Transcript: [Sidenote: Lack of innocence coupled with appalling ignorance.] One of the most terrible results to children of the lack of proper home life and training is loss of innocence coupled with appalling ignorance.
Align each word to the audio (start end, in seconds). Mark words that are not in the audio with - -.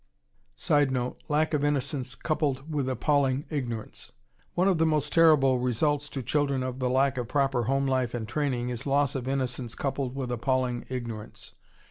[Sidenote: 0.55 1.21
Lack 1.29 1.53
of 1.53 1.63
innocence 1.63 2.15
coupled 2.15 2.73
with 2.73 2.89
appalling 2.89 3.45
ignorance.] 3.51 4.11
One 4.55 4.67
of 4.67 4.79
the 4.79 4.85
most 4.87 5.13
terrible 5.13 5.59
results 5.59 6.09
to 6.09 6.23
children 6.23 6.63
of 6.63 6.79
the 6.79 6.89
lack 6.89 7.19
of 7.19 7.27
proper 7.27 7.65
home 7.65 7.85
life 7.85 8.15
and 8.15 8.27
training 8.27 8.69
is 8.69 8.87
loss 8.87 9.13
of 9.13 9.27
innocence 9.27 9.75
coupled 9.75 10.15
with 10.15 10.31
appalling 10.31 10.85
ignorance. 10.89 11.53